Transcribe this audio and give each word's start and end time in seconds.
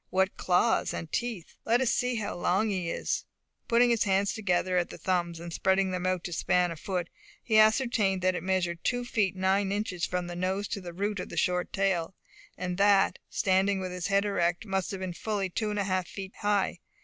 What 0.09 0.35
claws 0.35 0.95
and 0.95 1.11
teeth! 1.11 1.53
Let 1.63 1.79
us 1.79 1.91
see 1.91 2.15
how 2.15 2.33
long 2.35 2.71
he 2.71 2.89
is." 2.89 3.25
Putting 3.67 3.91
his 3.91 4.05
hands 4.05 4.33
together 4.33 4.75
at 4.75 4.89
the 4.89 4.97
thumbs, 4.97 5.39
and 5.39 5.53
spreading 5.53 5.91
them 5.91 6.07
out 6.07 6.23
to 6.23 6.33
span 6.33 6.71
a 6.71 6.75
foot, 6.75 7.07
he 7.43 7.59
ascertained 7.59 8.23
that 8.23 8.33
it 8.33 8.41
measured 8.41 8.83
two 8.83 9.05
feet 9.05 9.35
nine 9.35 9.71
inches 9.71 10.03
from 10.07 10.25
the 10.25 10.35
nose 10.35 10.67
to 10.69 10.81
the 10.81 10.91
root 10.91 11.19
of 11.19 11.29
the 11.29 11.37
short 11.37 11.71
tail; 11.71 12.15
and 12.57 12.79
that, 12.79 13.19
standing 13.29 13.79
with 13.79 13.91
its 13.93 14.07
head 14.07 14.25
erect, 14.25 14.65
it 14.65 14.69
must 14.69 14.89
have 14.89 14.99
been 15.01 15.13
fully 15.13 15.51
two 15.51 15.69
and 15.69 15.77
a 15.77 15.83
half 15.83 16.07
feet 16.07 16.33
high. 16.39 16.79